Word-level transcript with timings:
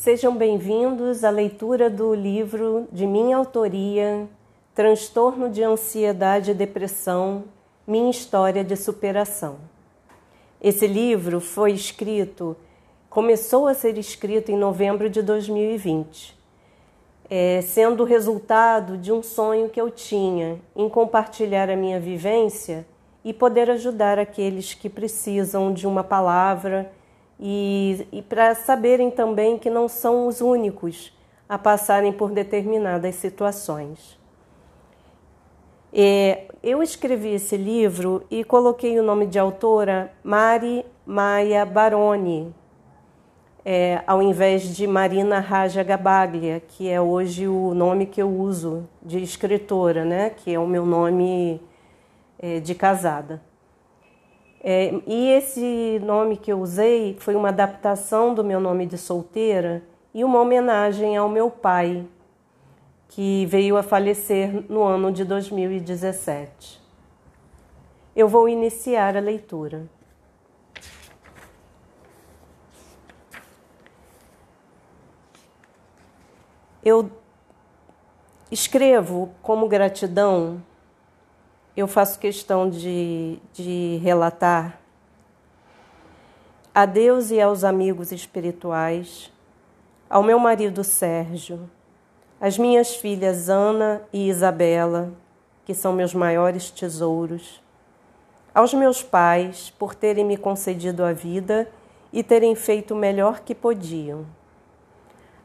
Sejam 0.00 0.36
bem-vindos 0.36 1.24
à 1.24 1.28
leitura 1.28 1.90
do 1.90 2.14
livro 2.14 2.86
de 2.92 3.04
minha 3.04 3.36
autoria, 3.36 4.28
Transtorno 4.72 5.50
de 5.50 5.60
Ansiedade 5.64 6.52
e 6.52 6.54
Depressão 6.54 7.46
Minha 7.84 8.08
História 8.08 8.62
de 8.62 8.76
Superação. 8.76 9.56
Esse 10.62 10.86
livro 10.86 11.40
foi 11.40 11.72
escrito, 11.72 12.56
começou 13.10 13.66
a 13.66 13.74
ser 13.74 13.98
escrito 13.98 14.52
em 14.52 14.56
novembro 14.56 15.10
de 15.10 15.20
2020, 15.20 16.38
é, 17.28 17.60
sendo 17.60 18.04
o 18.04 18.06
resultado 18.06 18.96
de 18.96 19.10
um 19.10 19.20
sonho 19.20 19.68
que 19.68 19.80
eu 19.80 19.90
tinha 19.90 20.60
em 20.76 20.88
compartilhar 20.88 21.68
a 21.68 21.76
minha 21.76 21.98
vivência 21.98 22.86
e 23.24 23.34
poder 23.34 23.68
ajudar 23.68 24.16
aqueles 24.16 24.74
que 24.74 24.88
precisam 24.88 25.72
de 25.72 25.88
uma 25.88 26.04
palavra 26.04 26.88
e, 27.38 28.06
e 28.10 28.22
para 28.22 28.54
saberem 28.54 29.10
também 29.10 29.58
que 29.58 29.70
não 29.70 29.88
são 29.88 30.26
os 30.26 30.40
únicos 30.40 31.12
a 31.48 31.56
passarem 31.56 32.12
por 32.12 32.30
determinadas 32.30 33.14
situações. 33.14 34.18
É, 35.92 36.44
eu 36.62 36.82
escrevi 36.82 37.30
esse 37.30 37.56
livro 37.56 38.22
e 38.30 38.44
coloquei 38.44 38.98
o 38.98 39.02
nome 39.02 39.26
de 39.26 39.38
autora 39.38 40.12
Mari 40.22 40.84
Maia 41.06 41.64
Baroni, 41.64 42.54
é, 43.64 44.02
ao 44.06 44.22
invés 44.22 44.76
de 44.76 44.86
Marina 44.86 45.40
Raja 45.40 45.82
Gabaglia, 45.82 46.60
que 46.60 46.88
é 46.88 47.00
hoje 47.00 47.48
o 47.48 47.72
nome 47.74 48.06
que 48.06 48.20
eu 48.20 48.28
uso 48.28 48.86
de 49.02 49.22
escritora, 49.22 50.04
né? 50.04 50.30
que 50.30 50.52
é 50.52 50.58
o 50.58 50.66
meu 50.66 50.84
nome 50.84 51.60
é, 52.38 52.60
de 52.60 52.74
casada. 52.74 53.47
É, 54.62 54.92
e 55.06 55.30
esse 55.30 56.00
nome 56.02 56.36
que 56.36 56.52
eu 56.52 56.60
usei 56.60 57.16
foi 57.20 57.36
uma 57.36 57.48
adaptação 57.48 58.34
do 58.34 58.42
meu 58.42 58.58
nome 58.58 58.86
de 58.86 58.98
solteira 58.98 59.82
e 60.12 60.24
uma 60.24 60.40
homenagem 60.40 61.16
ao 61.16 61.28
meu 61.28 61.50
pai, 61.50 62.04
que 63.08 63.46
veio 63.46 63.76
a 63.76 63.82
falecer 63.82 64.64
no 64.68 64.82
ano 64.82 65.12
de 65.12 65.24
2017. 65.24 66.80
Eu 68.16 68.26
vou 68.28 68.48
iniciar 68.48 69.16
a 69.16 69.20
leitura. 69.20 69.88
Eu 76.84 77.10
escrevo 78.50 79.30
como 79.42 79.68
gratidão 79.68 80.62
eu 81.78 81.86
faço 81.86 82.18
questão 82.18 82.68
de, 82.68 83.38
de 83.52 84.00
relatar 84.02 84.80
a 86.74 86.84
Deus 86.84 87.30
e 87.30 87.40
aos 87.40 87.62
amigos 87.62 88.10
espirituais, 88.10 89.32
ao 90.10 90.24
meu 90.24 90.40
marido 90.40 90.82
Sérgio, 90.82 91.70
às 92.40 92.58
minhas 92.58 92.96
filhas 92.96 93.48
Ana 93.48 94.02
e 94.12 94.28
Isabela, 94.28 95.12
que 95.64 95.72
são 95.72 95.92
meus 95.92 96.12
maiores 96.12 96.68
tesouros, 96.68 97.62
aos 98.52 98.74
meus 98.74 99.00
pais 99.00 99.70
por 99.78 99.94
terem 99.94 100.24
me 100.24 100.36
concedido 100.36 101.04
a 101.04 101.12
vida 101.12 101.70
e 102.12 102.24
terem 102.24 102.56
feito 102.56 102.92
o 102.92 102.98
melhor 102.98 103.38
que 103.38 103.54
podiam, 103.54 104.26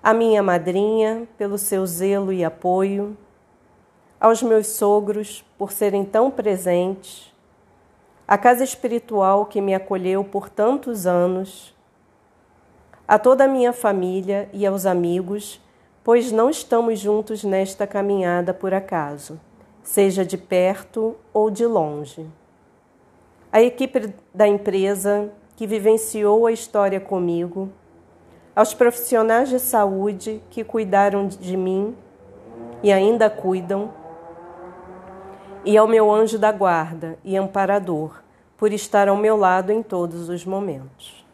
à 0.02 0.16
minha 0.16 0.42
madrinha 0.42 1.28
pelo 1.38 1.60
seu 1.60 1.86
zelo 1.86 2.34
e 2.34 2.44
apoio, 2.44 3.16
aos 4.24 4.42
meus 4.42 4.68
sogros 4.68 5.44
por 5.58 5.74
serem 5.74 6.06
tão 6.06 6.32
presentes, 6.32 7.30
à 8.26 8.38
casa 8.38 8.64
espiritual 8.64 9.46
que 9.46 9.60
me 9.60 9.76
acolheu 9.76 10.24
por 10.24 10.48
tantos 10.48 11.06
anos, 11.06 11.76
a 13.06 13.20
toda 13.20 13.44
a 13.44 13.50
minha 13.50 13.74
família 13.74 14.50
e 14.54 14.66
aos 14.66 14.86
amigos, 14.86 15.60
pois 16.06 16.32
não 16.32 16.50
estamos 16.50 17.00
juntos 17.00 17.44
nesta 17.44 17.86
caminhada 17.86 18.54
por 18.54 18.74
acaso, 18.74 19.38
seja 19.84 20.24
de 20.24 20.38
perto 20.38 21.18
ou 21.34 21.50
de 21.52 21.66
longe. 21.66 22.26
A 23.52 23.62
equipe 23.62 24.14
da 24.34 24.48
empresa 24.48 25.30
que 25.58 25.68
vivenciou 25.68 26.48
a 26.48 26.54
história 26.54 27.02
comigo, 27.02 27.70
aos 28.56 28.74
profissionais 28.74 29.50
de 29.50 29.60
saúde 29.60 30.42
que 30.50 30.64
cuidaram 30.64 31.28
de 31.28 31.58
mim 31.58 31.94
e 32.82 32.90
ainda 32.90 33.30
cuidam, 33.30 33.92
e 35.66 35.78
ao 35.78 35.88
meu 35.88 36.12
anjo 36.12 36.38
da 36.38 36.52
guarda 36.52 37.18
e 37.24 37.38
amparador, 37.38 38.22
por 38.58 38.72
estar 38.72 39.08
ao 39.08 39.18
meu 39.18 39.38
lado 39.38 39.72
em 39.72 39.82
todos 39.82 40.30
os 40.30 40.46
momentos. 40.46 41.26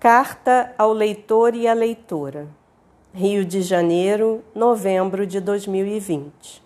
Carta 0.00 0.72
ao 0.78 0.92
leitor 0.92 1.54
e 1.54 1.66
à 1.66 1.74
leitora. 1.74 2.48
Rio 3.12 3.44
de 3.44 3.62
Janeiro, 3.62 4.44
novembro 4.54 5.26
de 5.26 5.40
2020. 5.40 6.62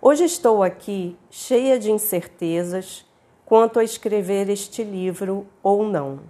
Hoje 0.00 0.24
estou 0.24 0.62
aqui 0.62 1.16
cheia 1.30 1.78
de 1.78 1.92
incertezas 1.92 3.06
quanto 3.44 3.78
a 3.78 3.84
escrever 3.84 4.48
este 4.48 4.82
livro 4.82 5.46
ou 5.62 5.84
não. 5.84 6.20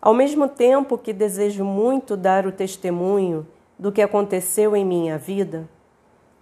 Ao 0.00 0.14
mesmo 0.14 0.48
tempo 0.48 0.96
que 0.96 1.12
desejo 1.12 1.64
muito 1.64 2.16
dar 2.16 2.46
o 2.46 2.52
testemunho 2.52 3.46
do 3.78 3.92
que 3.92 4.02
aconteceu 4.02 4.74
em 4.74 4.84
minha 4.84 5.16
vida, 5.16 5.68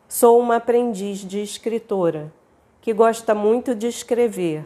sou 0.09 0.41
uma 0.41 0.57
aprendiz 0.57 1.19
de 1.19 1.43
escritora 1.43 2.33
que 2.81 2.93
gosta 2.93 3.35
muito 3.35 3.75
de 3.75 3.89
escrever, 3.89 4.65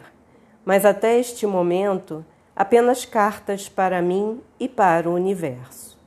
mas 0.63 0.85
até 0.85 1.19
este 1.19 1.45
momento 1.45 2.23
apenas 2.55 3.03
cartas 3.05 3.67
para 3.67 4.01
mim 4.01 4.41
e 4.59 4.69
para 4.69 5.09
o 5.09 5.13
universo. 5.15 5.99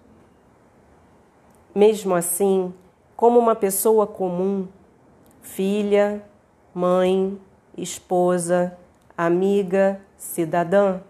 Mesmo 1.75 2.15
assim, 2.15 2.73
como 3.17 3.39
uma 3.39 3.57
pessoa 3.57 4.07
comum, 4.07 4.69
filha, 5.43 6.25
mãe, 6.73 7.39
esposa, 7.77 8.79
amiga, 9.19 10.01
cidadã, 10.17 11.01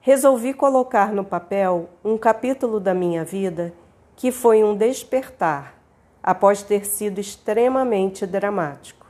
resolvi 0.00 0.54
colocar 0.54 1.12
no 1.12 1.24
papel 1.24 1.88
um 2.02 2.16
capítulo 2.16 2.80
da 2.80 2.94
minha 2.94 3.24
vida 3.24 3.72
que 4.16 4.30
foi 4.30 4.62
um 4.62 4.76
despertar 4.76 5.74
após 6.22 6.62
ter 6.62 6.86
sido 6.86 7.20
extremamente 7.20 8.26
dramático. 8.26 9.06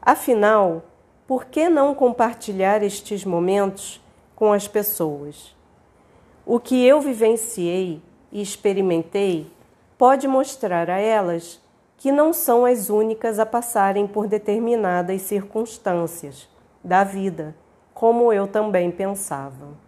Afinal, 0.00 0.82
por 1.26 1.46
que 1.46 1.68
não 1.68 1.94
compartilhar 1.94 2.82
estes 2.82 3.24
momentos 3.24 4.00
com 4.34 4.52
as 4.52 4.68
pessoas? 4.68 5.54
O 6.46 6.58
que 6.58 6.86
eu 6.86 7.00
vivenciei 7.00 8.00
e 8.32 8.40
experimentei 8.40 9.50
pode 9.98 10.26
mostrar 10.28 10.88
a 10.88 10.98
elas 10.98 11.60
que 11.98 12.12
não 12.12 12.32
são 12.32 12.64
as 12.64 12.88
únicas 12.88 13.38
a 13.38 13.44
passarem 13.44 14.06
por 14.06 14.28
determinadas 14.28 15.22
circunstâncias 15.22 16.48
da 16.82 17.02
vida, 17.02 17.54
como 17.92 18.32
eu 18.32 18.46
também 18.46 18.90
pensava. 18.90 19.87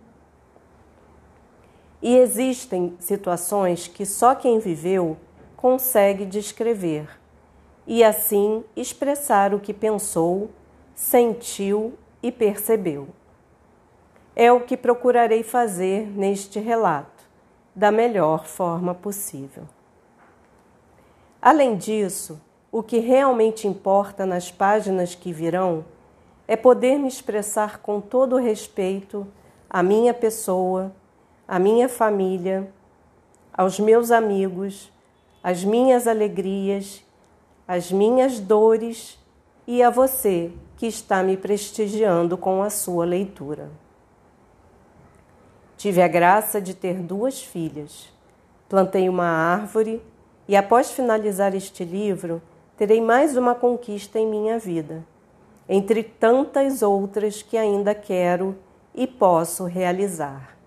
E 2.02 2.16
existem 2.16 2.96
situações 2.98 3.86
que 3.86 4.06
só 4.06 4.34
quem 4.34 4.58
viveu 4.58 5.16
consegue 5.56 6.24
descrever 6.24 7.20
e 7.86 8.04
assim 8.04 8.64
expressar 8.76 9.52
o 9.52 9.60
que 9.60 9.74
pensou, 9.74 10.50
sentiu 10.94 11.94
e 12.22 12.30
percebeu. 12.30 13.08
É 14.34 14.50
o 14.52 14.60
que 14.60 14.76
procurarei 14.76 15.42
fazer 15.42 16.06
neste 16.06 16.58
relato, 16.58 17.24
da 17.74 17.90
melhor 17.90 18.46
forma 18.46 18.94
possível. 18.94 19.64
Além 21.42 21.76
disso, 21.76 22.40
o 22.70 22.82
que 22.82 22.98
realmente 22.98 23.66
importa 23.66 24.24
nas 24.24 24.50
páginas 24.50 25.14
que 25.14 25.32
virão 25.32 25.84
é 26.46 26.56
poder 26.56 26.98
me 26.98 27.08
expressar 27.08 27.78
com 27.78 28.00
todo 28.00 28.36
respeito 28.36 29.26
à 29.68 29.82
minha 29.82 30.14
pessoa 30.14 30.92
à 31.50 31.58
minha 31.58 31.88
família, 31.88 32.72
aos 33.52 33.80
meus 33.80 34.12
amigos, 34.12 34.88
às 35.42 35.64
minhas 35.64 36.06
alegrias, 36.06 37.04
às 37.66 37.90
minhas 37.90 38.38
dores 38.38 39.18
e 39.66 39.82
a 39.82 39.90
você 39.90 40.52
que 40.76 40.86
está 40.86 41.24
me 41.24 41.36
prestigiando 41.36 42.38
com 42.38 42.62
a 42.62 42.70
sua 42.70 43.04
leitura. 43.04 43.68
Tive 45.76 46.00
a 46.00 46.06
graça 46.06 46.60
de 46.60 46.72
ter 46.72 47.02
duas 47.02 47.42
filhas. 47.42 48.12
Plantei 48.68 49.08
uma 49.08 49.26
árvore 49.26 50.00
e, 50.46 50.54
após 50.54 50.92
finalizar 50.92 51.52
este 51.52 51.82
livro, 51.84 52.40
terei 52.76 53.00
mais 53.00 53.36
uma 53.36 53.56
conquista 53.56 54.20
em 54.20 54.26
minha 54.28 54.56
vida, 54.56 55.04
entre 55.68 56.04
tantas 56.04 56.80
outras 56.80 57.42
que 57.42 57.56
ainda 57.56 57.92
quero 57.92 58.56
e 58.94 59.04
posso 59.04 59.64
realizar. 59.64 60.59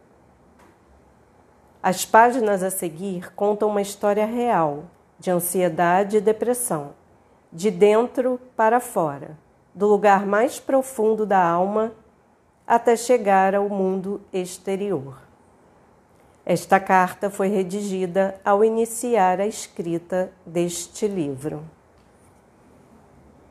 As 1.84 2.06
páginas 2.06 2.64
a 2.64 2.70
seguir 2.70 3.34
contam 3.34 3.68
uma 3.68 3.82
história 3.82 4.26
real 4.26 4.86
de 5.20 5.30
ansiedade 5.30 6.16
e 6.16 6.22
depressão, 6.22 6.92
de 7.52 7.70
dentro 7.70 8.40
para 8.56 8.80
fora, 8.80 9.38
do 9.76 9.86
lugar 9.86 10.26
mais 10.26 10.62
profundo 10.62 11.26
da 11.26 11.46
alma 11.46 11.92
até 12.66 12.96
chegar 12.96 13.54
ao 13.54 13.68
mundo 13.68 14.22
exterior. 14.32 15.18
Esta 16.46 16.80
carta 16.80 17.30
foi 17.30 17.50
redigida 17.50 18.40
ao 18.46 18.64
iniciar 18.64 19.42
a 19.42 19.46
escrita 19.46 20.32
deste 20.46 21.06
livro. 21.06 21.66